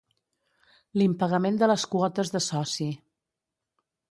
[1.01, 2.89] L'impagament de les quotes de soci.